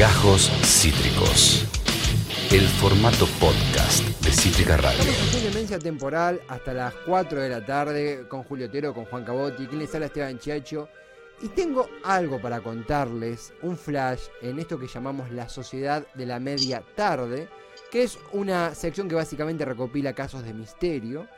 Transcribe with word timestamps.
Gajos 0.00 0.50
Cítricos. 0.64 1.66
El 2.50 2.62
formato 2.62 3.26
podcast 3.38 4.02
de 4.24 4.32
Cítrica 4.32 4.78
Radio. 4.78 4.98
Demencia 5.42 5.78
Temporal 5.78 6.40
hasta 6.48 6.72
las 6.72 6.94
4 7.04 7.42
de 7.42 7.50
la 7.50 7.66
tarde 7.66 8.24
con 8.26 8.42
Julio 8.44 8.68
Otero, 8.68 8.94
con 8.94 9.04
Juan 9.04 9.26
Cabotti, 9.26 9.66
quien 9.66 9.80
les 9.80 9.94
habla 9.94 10.06
Esteban 10.06 10.38
Chiacho. 10.38 10.88
Y 11.42 11.48
tengo 11.48 11.86
algo 12.02 12.40
para 12.40 12.62
contarles, 12.62 13.52
un 13.60 13.76
flash 13.76 14.22
en 14.40 14.58
esto 14.58 14.78
que 14.78 14.86
llamamos 14.86 15.30
la 15.32 15.50
Sociedad 15.50 16.06
de 16.14 16.24
la 16.24 16.40
Media 16.40 16.82
Tarde, 16.96 17.50
que 17.90 18.04
es 18.04 18.18
una 18.32 18.74
sección 18.74 19.06
que 19.06 19.16
básicamente 19.16 19.66
recopila 19.66 20.14
casos 20.14 20.42
de 20.44 20.54
misterio, 20.54 21.28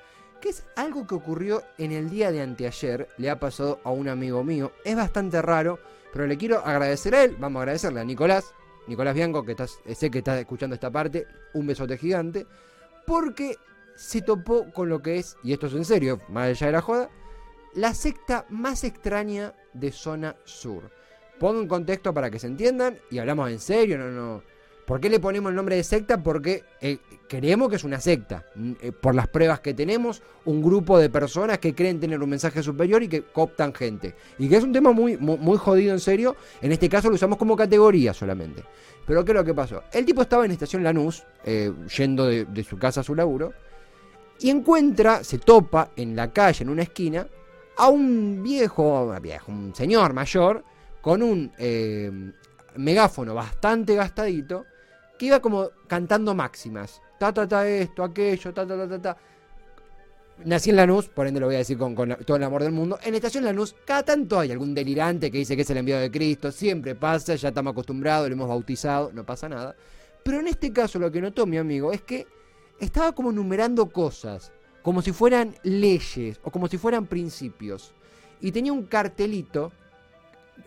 que 0.41 0.51
es 0.51 0.63
algo 0.77 1.05
que 1.05 1.17
ocurrió 1.17 1.65
en 1.79 1.91
el 1.91 2.09
día 2.09 2.31
de 2.31 2.43
anteayer, 2.43 3.09
le 3.19 3.29
ha 3.29 3.41
pasado 3.41 3.81
a 3.83 3.91
un 3.91 4.09
amigo 4.09 4.45
mío, 4.45 4.71
es 4.85 4.95
bastante 4.95 5.43
raro, 5.43 5.81
pero 6.13 6.27
le 6.27 6.37
quiero 6.37 6.59
agradecer 6.65 7.15
a 7.15 7.25
él, 7.25 7.37
vamos 7.39 7.61
a 7.61 7.63
agradecerle 7.63 8.01
a 8.01 8.05
Nicolás, 8.05 8.55
Nicolás 8.87 9.15
Bianco, 9.15 9.45
que 9.45 9.53
estás, 9.53 9.81
sé 9.95 10.11
que 10.11 10.19
estás 10.19 10.39
escuchando 10.39 10.75
esta 10.75 10.91
parte, 10.91 11.27
un 11.55 11.67
besote 11.67 11.97
gigante, 11.97 12.47
porque 13.07 13.57
se 13.97 14.23
topó 14.23 14.71
con 14.73 14.89
lo 14.89 15.01
que 15.01 15.19
es, 15.19 15.37
y 15.43 15.53
esto 15.53 15.67
es 15.67 15.75
en 15.75 15.85
serio, 15.85 16.21
más 16.29 16.49
allá 16.49 16.67
de 16.67 16.73
la 16.73 16.81
joda, 16.83 17.11
la 17.75 17.95
secta 17.95 18.45
más 18.51 18.85
extraña 18.85 19.55
de 19.73 19.91
zona 19.91 20.37
sur. 20.45 20.91
Pongo 21.39 21.61
en 21.61 21.69
contexto 21.69 22.13
para 22.13 22.31
que 22.31 22.39
se 22.39 22.47
entiendan 22.47 22.99
y 23.11 23.19
hablamos 23.19 23.51
en 23.51 23.59
serio, 23.59 23.99
no, 23.99 24.11
no. 24.11 24.43
¿Por 24.87 25.01
qué 25.01 25.09
le 25.09 25.21
ponemos 25.21 25.51
el 25.51 25.57
nombre 25.57 25.77
de 25.77 25.85
secta? 25.85 26.23
Porque 26.23 26.65
eh, 26.81 26.99
creemos 27.29 27.69
que 27.69 27.77
es 27.77 27.85
una 27.85 28.01
secta. 28.01 28.45
Mm, 28.55 28.73
eh, 28.81 28.93
por 28.93 29.15
las 29.15 29.29
pruebas 29.29 29.61
que 29.61 29.75
tenemos, 29.75 30.23
un 30.45 30.63
grupo 30.63 30.99
de 30.99 31.09
personas 31.09 31.59
que 31.59 31.75
creen 31.75 32.01
tener 32.01 32.21
un 32.21 32.29
mensaje 32.29 32.63
superior 32.63 33.03
y 33.03 33.09
que 33.09 33.23
cooptan 33.23 33.73
gente. 33.73 34.15
Y 34.39 34.49
que 34.49 34.57
es 34.57 34.65
un 34.65 34.73
tema 34.73 34.93
muy, 34.93 35.17
muy, 35.17 35.39
muy 35.39 35.57
jodido 35.57 35.93
en 35.93 36.01
serio. 36.01 36.37
En 36.61 36.73
este 36.73 36.89
caso 36.89 37.09
lo 37.09 37.15
usamos 37.15 37.39
como 37.39 37.57
categoría 37.57 38.13
solamente. 38.13 38.65
Pero 39.07 39.25
¿qué 39.25 39.33
es 39.33 39.37
lo 39.37 39.45
que 39.45 39.55
pasó? 39.55 39.83
El 39.93 40.05
tipo 40.05 40.23
estaba 40.23 40.45
en 40.45 40.53
estación 40.53 40.83
Lanús, 40.83 41.25
eh, 41.45 41.73
yendo 41.97 42.27
de, 42.27 42.65
su 42.65 42.79
casa 42.79 43.01
a 43.01 43.05
su 43.05 43.15
laburo, 43.15 43.53
y 44.39 44.51
encuentra, 44.51 45.23
se 45.25 45.39
topa 45.39 45.91
en 45.97 46.17
la 46.17 46.33
calle, 46.33 46.65
en 46.65 46.71
una 46.71 46.83
esquina, 46.83 47.27
a 47.77 47.89
un 47.89 48.43
viejo, 48.43 49.15
viejo 49.21 49.51
un 49.51 49.75
señor 49.75 50.13
mayor, 50.13 50.65
con 51.01 51.23
un 51.23 51.53
eh, 51.59 52.33
megáfono 52.77 53.35
bastante 53.35 53.95
gastadito, 53.95 54.67
que 55.19 55.27
iba 55.27 55.41
como 55.41 55.71
cantando 55.87 56.35
máximas. 56.35 57.01
Ta, 57.19 57.33
ta, 57.33 57.47
ta, 57.47 57.69
esto, 57.69 58.03
aquello, 58.03 58.53
ta, 58.53 58.67
ta, 58.67 58.77
ta, 58.77 58.89
ta, 58.89 59.03
ta. 59.03 59.17
Nací 60.45 60.71
en 60.71 60.77
Lanús, 60.77 61.09
por 61.09 61.27
ende 61.27 61.39
lo 61.39 61.47
voy 61.47 61.55
a 61.55 61.59
decir 61.59 61.79
con, 61.79 61.95
la- 62.09 62.17
todo 62.17 62.37
el 62.37 62.43
amor 62.43 62.63
del 62.65 62.73
mundo. 62.73 62.99
En 63.05 63.15
Estación 63.15 63.45
Lanús, 63.45 63.77
cada 63.85 64.03
tanto 64.03 64.41
hay 64.41 64.51
algún 64.51 64.75
delirante 64.75 65.31
que 65.31 65.39
dice 65.39 65.55
que 65.55 65.63
es 65.63 65.71
el 65.71 65.77
enviado 65.77 66.03
de 66.03 66.11
Cristo. 66.11 66.51
Siempre 66.51 66.95
pasa, 66.97 67.35
ya 67.37 67.49
estamos 67.49 67.73
acostumbrados, 67.73 68.29
lo 68.29 68.35
hemos 68.35 68.49
bautizado, 68.49 69.11
no 69.13 69.25
pasa 69.25 69.49
nada. 69.49 69.77
Pero 70.25 70.41
en 70.41 70.49
este 70.49 70.73
caso 70.73 70.99
lo 70.99 71.13
que 71.13 71.21
notó 71.21 71.47
mi 71.47 71.59
amigo 71.59 71.93
es 71.93 72.03
que 72.03 72.27
estaba 72.81 73.13
como 73.13 73.31
numerando 73.31 73.87
cosas, 73.91 74.53
como 74.83 75.01
si 75.03 75.13
fueran 75.13 75.55
leyes 75.63 76.41
o 76.43 76.51
como 76.51 76.67
si 76.67 76.77
fueran 76.79 77.07
principios. 77.07 77.95
Y 78.41 78.51
tenía 78.51 78.73
un 78.73 78.87
cartelito 78.87 79.71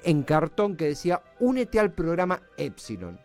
en 0.04 0.24
cartón 0.24 0.78
que 0.78 0.86
decía, 0.86 1.22
únete 1.40 1.80
al 1.80 1.92
programa 1.92 2.42
Epsilon. 2.56 3.20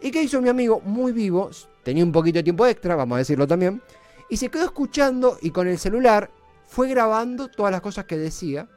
¿Y 0.00 0.10
qué 0.10 0.22
hizo 0.22 0.40
mi 0.40 0.48
amigo? 0.48 0.80
Muy 0.80 1.12
vivo, 1.12 1.50
tenía 1.82 2.04
un 2.04 2.12
poquito 2.12 2.38
de 2.38 2.44
tiempo 2.44 2.66
extra, 2.66 2.94
vamos 2.94 3.16
a 3.16 3.18
decirlo 3.18 3.46
también, 3.46 3.82
y 4.28 4.36
se 4.36 4.48
quedó 4.48 4.64
escuchando 4.64 5.38
y 5.42 5.50
con 5.50 5.66
el 5.66 5.78
celular 5.78 6.30
fue 6.66 6.88
grabando 6.88 7.48
todas 7.48 7.72
las 7.72 7.80
cosas 7.80 8.04
que 8.04 8.18
decía. 8.18 8.68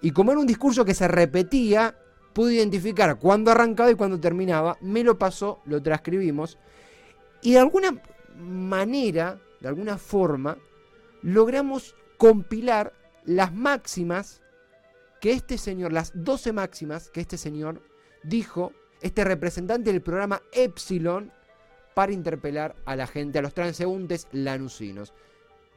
Y 0.00 0.12
como 0.12 0.30
era 0.30 0.40
un 0.40 0.46
discurso 0.46 0.84
que 0.84 0.94
se 0.94 1.08
repetía, 1.08 1.96
pude 2.32 2.54
identificar 2.54 3.18
cuándo 3.18 3.50
arrancaba 3.50 3.90
y 3.90 3.94
cuándo 3.94 4.20
terminaba. 4.20 4.76
Me 4.80 5.02
lo 5.02 5.18
pasó, 5.18 5.60
lo 5.64 5.82
transcribimos. 5.82 6.58
Y 7.42 7.52
de 7.52 7.58
alguna 7.58 8.02
manera, 8.38 9.38
de 9.60 9.68
alguna 9.68 9.98
forma, 9.98 10.56
logramos 11.22 11.94
compilar 12.18 12.92
las 13.24 13.52
máximas 13.52 14.42
que 15.20 15.32
este 15.32 15.58
señor, 15.58 15.92
las 15.92 16.12
12 16.14 16.52
máximas 16.52 17.10
que 17.10 17.20
este 17.20 17.38
señor 17.38 17.82
dijo, 18.22 18.72
este 19.04 19.22
representante 19.22 19.92
del 19.92 20.00
programa 20.00 20.40
Epsilon, 20.50 21.30
para 21.92 22.10
interpelar 22.10 22.74
a 22.86 22.96
la 22.96 23.06
gente, 23.06 23.38
a 23.38 23.42
los 23.42 23.52
transeúntes 23.52 24.26
lanusinos. 24.32 25.12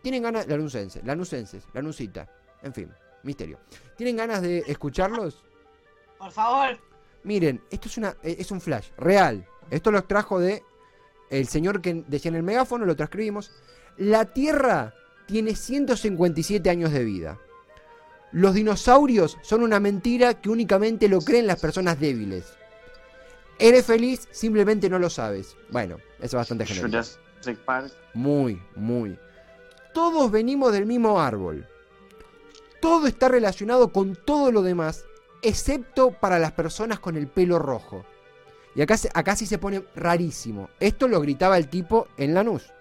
¿Tienen 0.02 0.24
ganas, 0.24 0.48
lanusenses, 0.48 1.06
lanusenses, 1.06 1.66
lanusita, 1.74 2.30
en 2.64 2.74
fin, 2.74 2.90
misterio. 3.24 3.60
¿Tienen 3.98 4.16
ganas 4.16 4.42
de 4.42 4.60
escucharlos? 4.68 5.44
Por 6.18 6.32
favor. 6.32 6.80
Miren, 7.24 7.62
esto 7.70 7.90
es, 7.90 7.98
una, 7.98 8.16
eh, 8.24 8.38
es 8.40 8.50
un 8.50 8.62
flash 8.62 8.88
real. 8.98 9.46
Esto 9.70 9.92
lo 9.92 10.02
trajo 10.06 10.40
de 10.40 10.64
el 11.30 11.50
señor 11.50 11.82
que 11.82 12.06
decía 12.08 12.30
en 12.30 12.36
el 12.36 12.44
megáfono, 12.44 12.86
lo 12.86 12.96
transcribimos. 12.96 13.52
La 13.98 14.24
Tierra 14.24 14.94
tiene 15.26 15.54
157 15.54 16.70
años 16.70 16.94
de 16.94 17.04
vida. 17.04 17.38
Los 18.32 18.54
dinosaurios 18.54 19.38
son 19.42 19.64
una 19.64 19.82
mentira 19.82 20.36
que 20.40 20.50
únicamente 20.50 21.10
lo 21.10 21.20
creen 21.20 21.46
las 21.46 21.60
personas 21.60 22.00
débiles. 22.00 22.58
¿Eres 23.60 23.86
feliz? 23.86 24.28
Simplemente 24.32 24.90
no 24.90 25.00
lo 25.00 25.10
sabes. 25.10 25.56
Bueno, 25.70 25.98
eso 26.18 26.26
es 26.26 26.34
bastante 26.34 26.66
Park. 27.66 27.92
Muy, 28.14 28.62
muy. 28.76 29.18
Todos 29.94 30.30
venimos 30.30 30.74
del 30.74 30.86
mismo 30.86 31.20
árbol. 31.20 31.68
Todo 32.82 33.08
está 33.08 33.30
relacionado 33.30 33.92
con 33.92 34.16
todo 34.16 34.52
lo 34.52 34.62
demás, 34.62 35.06
excepto 35.42 36.12
para 36.12 36.40
las 36.40 36.52
personas 36.52 37.00
con 37.00 37.16
el 37.16 37.28
pelo 37.28 37.58
rojo. 37.58 38.06
Y 38.76 38.82
acá, 38.82 38.96
acá 39.14 39.36
sí 39.36 39.48
se 39.48 39.58
pone 39.58 39.84
rarísimo. 39.96 40.70
Esto 40.80 41.08
lo 41.08 41.20
gritaba 41.20 41.58
el 41.58 41.68
tipo 41.68 42.08
en 42.18 42.36
Lanús. 42.36 42.72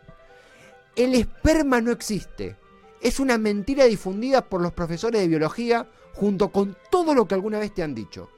El 0.94 1.14
esperma 1.14 1.80
no 1.80 1.90
existe. 1.90 2.56
Es 3.00 3.20
una 3.20 3.38
mentira 3.38 3.84
difundida 3.84 4.42
por 4.42 4.60
los 4.60 4.72
profesores 4.72 5.20
de 5.20 5.28
biología 5.28 5.86
junto 6.14 6.48
con 6.48 6.76
todo 6.90 7.14
lo 7.14 7.26
que 7.26 7.34
alguna 7.34 7.58
vez 7.58 7.72
te 7.72 7.82
han 7.82 7.94
dicho. 7.94 8.30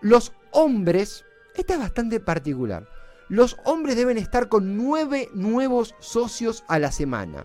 Los 0.00 0.32
hombres, 0.56 1.24
esta 1.54 1.74
es 1.74 1.80
bastante 1.80 2.20
particular. 2.20 2.88
Los 3.28 3.56
hombres 3.64 3.96
deben 3.96 4.18
estar 4.18 4.48
con 4.48 4.76
nueve 4.76 5.28
nuevos 5.34 5.94
socios 6.00 6.64
a 6.68 6.78
la 6.78 6.92
semana. 6.92 7.44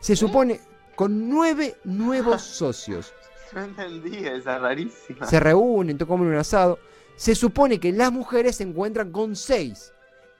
Se 0.00 0.16
supone 0.16 0.60
con 0.96 1.28
nueve 1.28 1.76
nuevos 1.84 2.42
socios. 2.62 3.12
No 3.54 3.62
entendí, 3.64 4.16
esa 4.18 4.56
es 4.56 4.62
rarísima. 4.62 5.26
Se 5.26 5.40
reúnen, 5.40 5.96
comen 5.98 6.28
un 6.28 6.34
asado. 6.36 6.78
Se 7.16 7.34
supone 7.34 7.80
que 7.80 7.92
las 7.92 8.12
mujeres 8.12 8.56
se 8.56 8.62
encuentran 8.62 9.10
con 9.10 9.34
seis, 9.36 9.92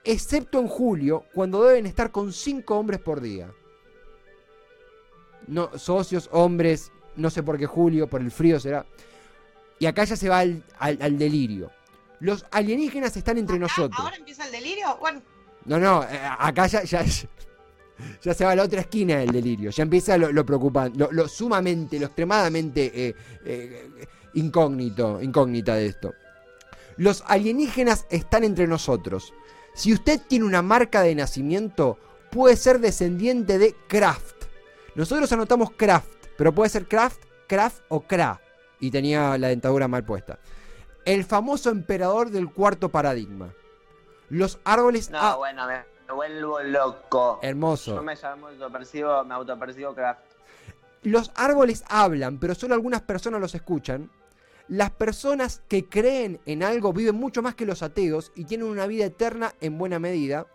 excepto 0.03 0.59
en 0.59 0.67
julio, 0.67 1.25
cuando 1.33 1.63
deben 1.63 1.85
estar 1.85 2.11
con 2.11 2.31
cinco 2.31 2.77
hombres 2.77 2.99
por 2.99 3.19
día. 3.21 3.51
No, 5.47 5.77
socios, 5.77 6.29
hombres, 6.31 6.91
no 7.15 7.29
sé 7.29 7.41
por 7.43 7.57
qué 7.57 7.65
julio, 7.65 8.07
por 8.07 8.21
el 8.21 8.31
frío 8.31 8.59
será. 8.59 8.85
Y 9.79 9.85
acá 9.87 10.03
ya 10.03 10.15
se 10.15 10.29
va 10.29 10.39
al, 10.39 10.63
al- 10.77 10.99
al 11.01 11.17
delirio. 11.17 11.71
Los 12.19 12.45
alienígenas 12.51 13.15
están 13.15 13.37
entre 13.37 13.55
Acá, 13.55 13.63
nosotros. 13.63 13.99
¿Ahora 13.99 14.15
empieza 14.15 14.45
el 14.45 14.51
delirio? 14.51 14.97
Bueno, 14.99 15.21
No, 15.65 15.79
no, 15.79 16.03
eh, 16.03 16.19
acá 16.39 16.67
ya, 16.67 16.83
ya, 16.83 17.03
ya 18.21 18.33
se 18.33 18.45
va 18.45 18.51
a 18.51 18.55
la 18.55 18.63
otra 18.63 18.81
esquina 18.81 19.17
del 19.17 19.31
delirio. 19.31 19.71
Ya 19.71 19.83
empieza 19.83 20.17
lo, 20.17 20.31
lo 20.31 20.45
preocupante, 20.45 20.97
lo, 20.97 21.11
lo 21.11 21.27
sumamente, 21.27 21.99
lo 21.99 22.07
extremadamente 22.07 22.91
eh, 22.93 23.15
eh, 23.45 23.89
incógnito, 24.33 25.21
incógnita 25.21 25.75
de 25.75 25.87
esto. 25.87 26.13
Los 26.97 27.23
alienígenas 27.27 28.05
están 28.09 28.43
entre 28.43 28.67
nosotros. 28.67 29.33
Si 29.73 29.93
usted 29.93 30.19
tiene 30.27 30.45
una 30.45 30.61
marca 30.61 31.01
de 31.01 31.15
nacimiento, 31.15 31.97
puede 32.29 32.57
ser 32.57 32.79
descendiente 32.79 33.57
de 33.57 33.75
Kraft. 33.87 34.35
Nosotros 34.95 35.31
anotamos 35.31 35.71
Kraft, 35.71 36.09
pero 36.37 36.53
puede 36.53 36.69
ser 36.69 36.87
Kraft, 36.87 37.21
Kraft 37.47 37.83
o 37.87 38.01
Kra. 38.01 38.41
Y 38.81 38.91
tenía 38.91 39.37
la 39.37 39.47
dentadura 39.47 39.87
mal 39.87 40.03
puesta. 40.03 40.39
El 41.05 41.23
famoso 41.23 41.69
emperador 41.69 42.29
del 42.29 42.51
cuarto 42.51 42.89
paradigma. 42.89 43.53
Los 44.29 44.59
árboles... 44.63 45.09
No, 45.09 45.17
ah, 45.19 45.35
bueno, 45.37 45.65
me, 45.67 45.83
me 46.07 46.13
vuelvo 46.13 46.61
loco. 46.61 47.39
Hermoso. 47.41 47.95
Yo 47.95 48.03
me 48.03 48.15
llamo 48.15 48.47
autopercibo, 48.47 49.23
me 49.23 49.33
autopercibo 49.33 49.93
craft. 49.93 50.21
Los 51.03 51.31
árboles 51.35 51.83
hablan, 51.87 52.39
pero 52.39 52.55
solo 52.55 52.73
algunas 52.73 53.01
personas 53.01 53.39
los 53.39 53.55
escuchan. 53.55 54.09
Las 54.67 54.91
personas 54.91 55.63
que 55.67 55.85
creen 55.85 56.39
en 56.45 56.61
algo 56.61 56.93
viven 56.93 57.15
mucho 57.15 57.41
más 57.41 57.55
que 57.55 57.65
los 57.65 57.81
ateos 57.81 58.31
y 58.35 58.45
tienen 58.45 58.67
una 58.67 58.85
vida 58.85 59.05
eterna 59.05 59.53
en 59.61 59.77
buena 59.77 59.97
medida. 59.97 60.45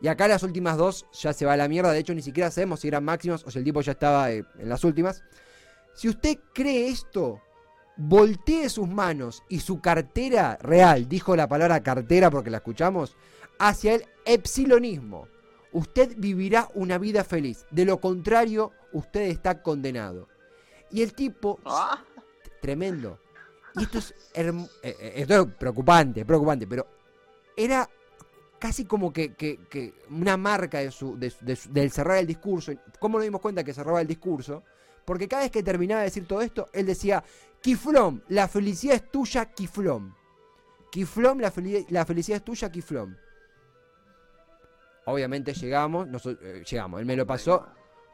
Y 0.00 0.08
acá 0.08 0.28
las 0.28 0.42
últimas 0.42 0.76
dos 0.76 1.06
ya 1.12 1.32
se 1.32 1.44
va 1.44 1.54
a 1.54 1.56
la 1.56 1.68
mierda. 1.68 1.92
De 1.92 1.98
hecho, 1.98 2.14
ni 2.14 2.22
siquiera 2.22 2.50
sabemos 2.50 2.80
si 2.80 2.88
eran 2.88 3.04
máximas 3.04 3.44
o 3.44 3.50
si 3.50 3.58
el 3.58 3.64
tipo 3.64 3.80
ya 3.80 3.92
estaba 3.92 4.30
eh, 4.30 4.44
en 4.58 4.68
las 4.68 4.84
últimas. 4.84 5.22
Si 5.94 6.08
usted 6.08 6.38
cree 6.54 6.88
esto, 6.88 7.42
voltee 7.98 8.68
sus 8.70 8.88
manos 8.88 9.42
y 9.48 9.60
su 9.60 9.80
cartera 9.80 10.56
real, 10.62 11.08
dijo 11.08 11.36
la 11.36 11.48
palabra 11.48 11.82
cartera 11.82 12.30
porque 12.30 12.48
la 12.50 12.58
escuchamos, 12.58 13.16
hacia 13.58 13.94
el 13.94 14.04
epsilonismo. 14.24 15.28
Usted 15.72 16.14
vivirá 16.16 16.68
una 16.74 16.96
vida 16.96 17.24
feliz. 17.24 17.66
De 17.70 17.84
lo 17.84 18.00
contrario, 18.00 18.72
usted 18.92 19.22
está 19.22 19.62
condenado. 19.62 20.28
Y 20.90 21.02
el 21.02 21.12
tipo, 21.12 21.58
Ah, 21.66 22.02
tremendo. 22.62 23.18
Y 23.74 23.82
esto 23.82 23.98
es, 23.98 24.14
eh, 24.34 24.52
eh, 24.82 25.12
esto 25.16 25.42
es 25.42 25.54
preocupante, 25.56 26.24
preocupante, 26.24 26.66
pero 26.66 26.86
era 27.56 27.88
casi 28.58 28.86
como 28.86 29.12
que, 29.12 29.34
que- 29.34 29.58
que 29.68 29.92
una 30.10 30.36
marca 30.36 30.78
de 30.78 30.90
su, 30.90 31.18
de 31.18 31.30
su- 31.30 31.44
de 31.44 31.54
su- 31.56 31.70
del 31.72 31.90
cerrar 31.90 32.18
el 32.18 32.26
discurso. 32.26 32.72
¿Cómo 32.98 33.18
nos 33.18 33.24
dimos 33.24 33.40
cuenta 33.40 33.62
que 33.62 33.74
cerraba 33.74 34.00
el 34.00 34.06
discurso? 34.06 34.62
Porque 35.08 35.26
cada 35.26 35.44
vez 35.44 35.50
que 35.50 35.62
terminaba 35.62 36.02
de 36.02 36.08
decir 36.08 36.26
todo 36.28 36.42
esto, 36.42 36.68
él 36.74 36.84
decía, 36.84 37.24
Kiflom, 37.62 38.20
la 38.28 38.46
felicidad 38.46 38.96
es 38.96 39.10
tuya, 39.10 39.46
Kiflom. 39.46 40.12
Kiflom, 40.92 41.38
la, 41.40 41.50
feli- 41.50 41.86
la 41.88 42.04
felicidad 42.04 42.36
es 42.36 42.44
tuya, 42.44 42.70
Kiflom. 42.70 43.16
Obviamente 45.06 45.54
llegamos, 45.54 46.06
noso- 46.08 46.36
eh, 46.42 46.62
llegamos, 46.70 47.00
él 47.00 47.06
me 47.06 47.16
lo 47.16 47.26
pasó, 47.26 47.66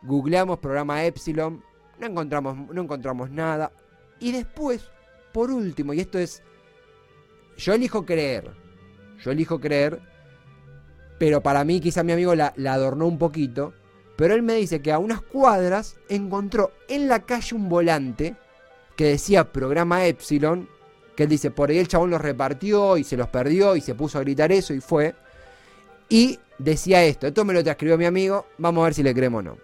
googleamos 0.02 0.60
programa 0.60 1.04
Epsilon, 1.04 1.64
no 1.98 2.06
encontramos, 2.06 2.56
no 2.72 2.82
encontramos 2.82 3.28
nada. 3.28 3.72
Y 4.20 4.30
después, 4.30 4.88
por 5.32 5.50
último, 5.50 5.94
y 5.94 5.98
esto 6.00 6.20
es, 6.20 6.44
yo 7.56 7.72
elijo 7.74 8.06
creer, 8.06 8.52
yo 9.20 9.32
elijo 9.32 9.58
creer, 9.60 10.00
pero 11.18 11.42
para 11.42 11.64
mí 11.64 11.80
quizá 11.80 12.04
mi 12.04 12.12
amigo 12.12 12.36
la 12.36 12.54
adornó 12.72 13.06
un 13.08 13.18
poquito, 13.18 13.74
pero 14.16 14.34
él 14.34 14.42
me 14.42 14.54
dice 14.54 14.80
que 14.80 14.92
a 14.92 14.98
unas 14.98 15.22
cuadras 15.22 15.96
encontró 16.08 16.70
en 16.88 17.08
la 17.08 17.20
calle 17.20 17.56
un 17.56 17.68
volante 17.68 18.36
que 18.96 19.06
decía 19.06 19.52
programa 19.52 20.06
Epsilon, 20.06 20.68
que 21.16 21.24
él 21.24 21.28
dice, 21.28 21.50
por 21.50 21.70
ahí 21.70 21.78
el 21.78 21.88
chabón 21.88 22.10
los 22.10 22.20
repartió 22.20 22.96
y 22.96 23.04
se 23.04 23.16
los 23.16 23.28
perdió 23.28 23.76
y 23.76 23.80
se 23.80 23.94
puso 23.94 24.18
a 24.18 24.22
gritar 24.22 24.52
eso 24.52 24.72
y 24.74 24.80
fue. 24.80 25.14
Y 26.08 26.38
decía 26.58 27.04
esto, 27.04 27.26
esto 27.26 27.44
me 27.44 27.54
lo 27.54 27.62
transcribió 27.62 27.98
mi 27.98 28.04
amigo, 28.04 28.46
vamos 28.58 28.82
a 28.82 28.84
ver 28.84 28.94
si 28.94 29.02
le 29.02 29.14
creemos 29.14 29.40
o 29.40 29.42
no. 29.42 29.58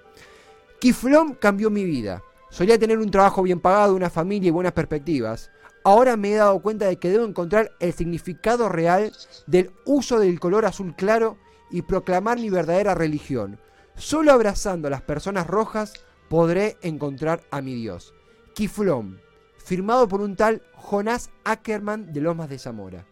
Kiflom 0.80 1.34
cambió 1.34 1.70
mi 1.70 1.84
vida. 1.84 2.22
Solía 2.48 2.78
tener 2.78 2.98
un 2.98 3.10
trabajo 3.10 3.42
bien 3.42 3.60
pagado, 3.60 3.94
una 3.94 4.10
familia 4.10 4.48
y 4.48 4.52
buenas 4.52 4.72
perspectivas. 4.72 5.50
Ahora 5.84 6.16
me 6.16 6.32
he 6.32 6.36
dado 6.36 6.60
cuenta 6.60 6.86
de 6.86 6.96
que 6.96 7.10
debo 7.10 7.24
encontrar 7.24 7.72
el 7.78 7.92
significado 7.92 8.68
real 8.68 9.12
del 9.46 9.70
uso 9.84 10.18
del 10.18 10.40
color 10.40 10.66
azul 10.66 10.94
claro 10.96 11.38
y 11.70 11.82
proclamar 11.82 12.38
mi 12.38 12.50
verdadera 12.50 12.94
religión. 12.94 13.58
Solo 14.00 14.32
abrazando 14.32 14.88
a 14.88 14.90
las 14.90 15.02
personas 15.02 15.46
rojas 15.46 15.92
podré 16.30 16.78
encontrar 16.80 17.42
a 17.50 17.60
mi 17.60 17.74
Dios. 17.74 18.14
Kiflom, 18.54 19.18
firmado 19.58 20.08
por 20.08 20.22
un 20.22 20.36
tal 20.36 20.62
Jonás 20.74 21.28
Ackerman 21.44 22.10
de 22.10 22.22
Lomas 22.22 22.48
de 22.48 22.58
Zamora. 22.58 23.04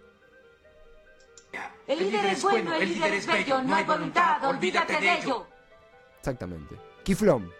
El 1.87 1.99
líder 1.99 2.25
es 2.25 2.43
bueno, 2.43 2.75
el 2.75 2.88
líder 2.88 3.12
es 3.12 3.26
bello, 3.26 3.62
no 3.62 3.75
hay 3.75 3.85
voluntad, 3.85 4.43
olvídate 4.46 4.99
de 4.99 5.19
ello. 5.19 5.46
Exactamente. 6.20 6.75
Kiflom. 7.02 7.50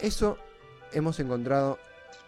Eso 0.00 0.36
hemos 0.90 1.20
encontrado. 1.20 1.78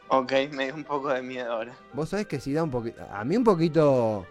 Ok, 0.06 0.32
me 0.52 0.66
dio 0.66 0.74
un 0.76 0.84
poco 0.84 1.08
de 1.08 1.22
miedo 1.22 1.52
ahora. 1.52 1.76
Vos 1.94 2.10
sabés 2.10 2.26
que 2.26 2.38
si 2.38 2.52
da 2.52 2.62
un 2.62 2.70
poquito. 2.70 3.04
A 3.10 3.24
mí 3.24 3.36
un 3.36 3.44
poquito. 3.44 4.24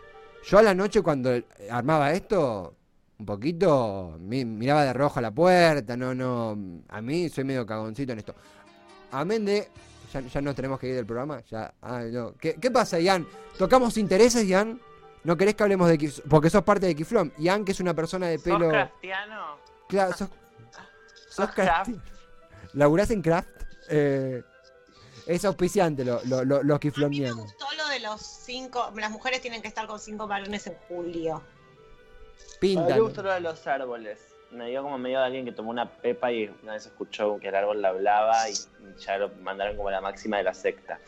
Yo 0.46 0.58
a 0.58 0.64
la 0.64 0.74
noche 0.74 1.02
cuando 1.02 1.32
armaba 1.70 2.14
esto, 2.14 2.75
un 3.20 3.26
poquito. 3.26 4.18
mi- 4.20 4.46
miraba 4.46 4.84
de 4.84 4.94
rojo 4.94 5.20
a 5.20 5.22
la 5.22 5.32
puerta. 5.32 5.96
No, 5.98 6.14
no. 6.14 6.58
A 6.90 7.02
mí 7.02 7.30
soy 7.30 7.44
medio 7.44 7.66
cagoncito 7.66 8.12
en 8.14 8.20
esto. 8.20 8.36
Amén 9.12 9.46
de. 9.46 9.70
Ya, 10.14 10.22
ya 10.22 10.42
nos 10.42 10.56
tenemos 10.56 10.80
que 10.80 10.88
ir 10.88 10.96
del 10.96 11.06
programa. 11.06 11.42
Ya. 11.50 11.74
ah, 11.82 12.02
no. 12.12 12.34
¿Qué, 12.38 12.56
qué 12.56 12.72
pasa, 12.72 13.00
Ian? 13.00 13.28
¿Tocamos 13.58 13.98
intereses, 13.98 14.46
Ian? 14.48 14.80
¿No 15.24 15.36
querés 15.36 15.56
que 15.56 15.64
hablemos 15.64 15.88
de 15.90 15.98
Kif- 15.98 16.22
Porque 16.30 16.50
sos 16.50 16.64
parte 16.64 16.86
de 16.86 16.96
Kiflom. 16.96 17.32
Ian, 17.40 17.66
que 17.66 17.72
es 17.72 17.80
una 17.80 17.94
persona 17.94 18.28
de 18.28 18.38
pelo. 18.40 18.70
¿Sos 18.72 18.90
cristiano? 19.00 19.58
Claro, 19.90 20.14
sos. 20.16 20.30
¿Sos 21.30 21.50
craft? 21.52 21.92
¿Laburás 22.74 23.10
en 23.12 23.22
craft? 23.22 23.50
Eh, 23.90 24.42
es 25.28 25.44
auspiciante 25.46 26.06
lo- 26.06 26.22
lo- 26.26 26.44
lo- 26.46 26.62
los 26.62 26.62
A 26.62 26.64
mí 26.64 26.70
me 26.74 26.80
kiflomianos. 26.80 27.38
gustó 27.38 27.66
lo 27.78 27.88
de 27.88 28.00
los 28.02 28.22
cinco. 28.22 28.92
Las 28.96 29.12
mujeres 29.12 29.42
tienen 29.42 29.62
que 29.62 29.68
estar 29.68 29.88
con 29.88 30.00
cinco 30.00 30.28
varones 30.28 30.68
en 30.68 30.76
julio. 30.88 31.42
Pintan. 32.60 32.88
me 32.88 33.00
gustó 33.00 33.24
lo 33.24 33.34
de 33.34 33.40
los 33.42 33.66
árboles. 33.68 34.20
Me 34.52 34.70
dio 34.70 34.84
como 34.84 34.98
medio 34.98 35.20
de 35.20 35.26
alguien 35.26 35.44
que 35.46 35.52
tomó 35.52 35.72
una 35.72 35.90
pepa 35.90 36.32
y 36.32 36.50
una 36.64 36.74
vez 36.74 36.86
escuchó 36.86 37.38
que 37.40 37.50
el 37.50 37.56
árbol 37.56 37.82
le 37.82 37.88
hablaba 37.88 38.50
y 38.50 38.54
ya 39.00 39.18
lo 39.18 39.30
mandaron 39.42 39.76
como 39.76 39.90
la 39.92 40.00
máxima 40.02 40.38
de 40.38 40.44
la 40.44 40.54
secta. 40.54 41.00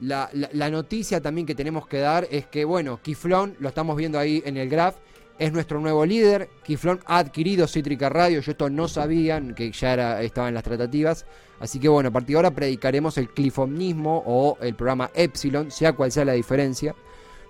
La, 0.00 0.30
la- 0.32 0.48
la 0.52 0.70
noticia 0.70 1.20
también 1.20 1.46
que 1.46 1.54
tenemos 1.54 1.86
que 1.86 1.98
dar 1.98 2.26
es 2.30 2.46
que, 2.46 2.64
bueno, 2.64 2.98
Kiflón, 3.02 3.56
lo 3.60 3.68
estamos 3.68 3.96
viendo 3.96 4.18
ahí 4.18 4.42
en 4.46 4.56
el 4.56 4.68
graph, 4.68 4.96
es 5.38 5.52
nuestro 5.52 5.78
nuevo 5.80 6.04
líder. 6.06 6.48
Kiflón 6.64 7.00
ha 7.06 7.18
adquirido 7.18 7.66
Cítrica 7.68 8.08
Radio, 8.08 8.40
yo 8.40 8.50
esto 8.52 8.68
no 8.70 8.88
sabía, 8.88 9.40
que 9.54 9.70
ya 9.72 9.92
era, 9.92 10.22
estaba 10.22 10.48
en 10.48 10.54
las 10.54 10.64
tratativas. 10.64 11.26
Así 11.60 11.78
que 11.78 11.88
bueno, 11.88 12.08
a 12.08 12.12
partir 12.12 12.30
de 12.30 12.36
ahora 12.36 12.50
predicaremos 12.50 13.18
el 13.18 13.28
clifomnismo 13.28 14.22
o 14.26 14.56
el 14.62 14.74
programa 14.74 15.10
Epsilon, 15.14 15.70
sea 15.70 15.92
cual 15.92 16.10
sea 16.10 16.24
la 16.24 16.32
diferencia. 16.32 16.94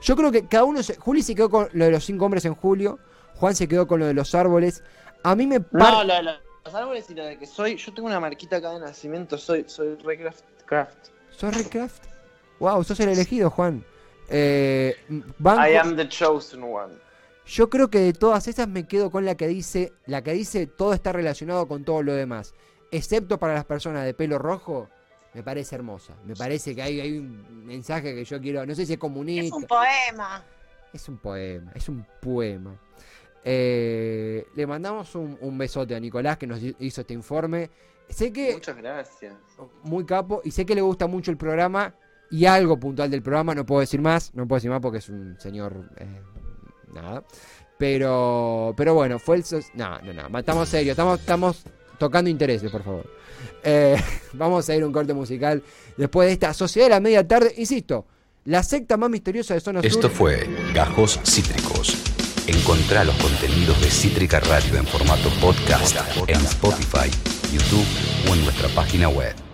Yo 0.01 0.17
creo 0.17 0.31
que 0.33 0.47
cada 0.47 0.65
uno, 0.65 0.83
se, 0.83 0.97
Juli 0.97 1.23
se 1.23 1.35
quedó 1.35 1.51
con 1.51 1.69
lo 1.73 1.85
de 1.85 1.91
los 1.91 2.05
cinco 2.05 2.25
hombres 2.25 2.45
en 2.45 2.55
julio, 2.55 2.99
Juan 3.37 3.55
se 3.55 3.69
quedó 3.69 3.87
con 3.87 4.01
lo 4.01 4.07
de 4.07 4.15
los 4.15 4.35
árboles. 4.35 4.83
A 5.23 5.35
mí 5.35 5.47
me 5.47 5.61
par- 5.61 5.93
No, 5.93 6.05
lo 6.05 6.15
de 6.15 6.23
los 6.23 6.75
árboles 6.75 7.09
y 7.11 7.15
lo 7.15 7.25
de 7.25 7.39
que 7.39 7.47
soy. 7.47 7.77
Yo 7.77 7.93
tengo 7.93 8.09
una 8.09 8.21
marquita 8.21 8.57
acá 8.57 8.71
de 8.73 8.81
nacimiento, 8.81 9.37
soy, 9.39 9.65
soy 9.67 9.97
re 9.97 10.19
craft. 10.19 10.45
craft. 10.67 11.09
¿Sos 11.31 11.55
Recraft? 11.57 12.05
Wow, 12.59 12.85
sos 12.85 13.01
el 13.01 13.09
elegido, 13.11 13.51
Juan. 13.51 13.85
Eh, 14.29 14.95
banco- 15.39 15.67
I 15.69 15.77
am 15.77 15.97
the 15.97 16.09
chosen 16.09 16.63
one. 16.63 16.95
Yo 17.47 17.69
creo 17.71 17.89
que 17.91 17.99
de 17.99 18.13
todas 18.13 18.47
esas 18.47 18.69
me 18.69 18.87
quedo 18.87 19.11
con 19.11 19.25
la 19.25 19.35
que 19.37 19.49
dice, 19.49 19.93
la 20.07 20.23
que 20.23 20.33
dice 20.33 20.67
todo 20.67 20.93
está 20.93 21.13
relacionado 21.13 21.67
con 21.67 21.85
todo 21.85 22.03
lo 22.03 22.13
demás, 22.13 22.55
excepto 22.93 23.39
para 23.39 23.55
las 23.55 23.65
personas 23.65 24.05
de 24.05 24.15
pelo 24.15 24.39
rojo. 24.39 24.89
Me 25.35 25.43
parece 25.43 25.77
hermosa. 25.77 26.15
Me 26.25 26.35
parece 26.35 26.75
que 26.75 26.83
hay, 26.83 27.01
hay 27.01 27.19
un 27.19 27.65
mensaje 27.67 28.15
que 28.15 28.25
yo 28.25 28.41
quiero. 28.41 28.67
No 28.67 28.75
sé 28.75 28.85
si 28.87 28.93
es 28.93 28.97
Es 28.97 28.99
comunista. 28.99 29.57
un 29.57 29.65
poema. 29.65 30.45
Es 30.93 31.09
un 31.09 31.19
poema. 31.19 31.73
Es 31.75 31.89
un 31.89 32.05
poema. 32.21 32.77
Eh, 33.45 34.47
le 34.55 34.67
mandamos 34.67 35.15
un, 35.15 35.39
un 35.41 35.57
besote 35.57 35.95
a 35.95 36.01
Nicolás 36.01 36.37
que 36.37 36.47
nos 36.47 36.61
hi- 36.61 36.77
hizo 36.81 37.01
este 37.01 37.15
informe. 37.15 37.71
Sé 38.09 38.33
que 38.33 38.55
Muchas 38.55 38.77
gracias. 38.77 39.35
muy 39.85 40.05
capo 40.05 40.41
y 40.45 40.51
sé 40.51 40.67
que 40.67 40.75
le 40.75 40.81
gusta 40.83 41.07
mucho 41.07 41.31
el 41.31 41.37
programa 41.37 41.95
y 42.31 42.45
algo 42.47 42.79
puntual 42.79 43.09
del 43.11 43.23
programa, 43.23 43.55
no 43.55 43.65
puedo 43.65 43.81
decir 43.81 44.01
más, 44.01 44.35
no 44.35 44.47
puedo 44.49 44.59
decir 44.59 44.71
más 44.71 44.81
porque 44.81 44.99
es 44.99 45.09
un 45.09 45.37
señor 45.39 45.91
eh, 45.97 46.21
nada. 46.93 47.25
Pero 47.79 48.75
pero 48.77 48.95
bueno, 48.95 49.19
fue 49.19 49.37
el 49.37 49.45
sos- 49.45 49.71
no, 49.75 49.99
no, 50.01 50.13
no, 50.29 50.39
estamos 50.39 50.69
serios, 50.69 50.91
estamos 50.93 51.21
estamos 51.21 51.65
tocando 52.01 52.29
intereses, 52.31 52.69
por 52.73 52.83
favor. 52.83 53.07
Eh, 53.63 53.97
vamos 54.33 54.69
a 54.69 54.75
ir 54.75 54.83
a 54.83 54.87
un 54.87 54.93
corte 54.93 55.15
musical 55.15 55.63
después 55.97 56.27
de 56.27 56.33
esta 56.33 56.53
Sociedad 56.53 56.87
de 56.87 56.91
la 56.91 57.01
Media 57.01 57.29
Tarde, 57.29 57.55
insisto, 57.59 58.07
la 58.47 58.65
secta 58.65 58.97
más 58.97 59.11
misteriosa 59.11 59.55
de 59.55 59.61
Zona 59.61 59.81
Esto 59.81 60.09
Sur. 60.09 60.11
fue 60.11 60.49
Gajos 60.75 61.21
Cítricos. 61.25 61.97
Encontrá 62.47 63.05
los 63.05 63.15
contenidos 63.17 63.81
de 63.81 63.91
Cítrica 63.91 64.41
Radio 64.41 64.79
en 64.79 64.87
formato 64.87 65.29
podcast 65.41 65.97
en 66.27 66.41
Spotify, 66.41 67.11
YouTube 67.53 67.87
o 68.29 68.35
en 68.35 68.45
nuestra 68.45 68.69
página 68.71 69.09
web. 69.09 69.35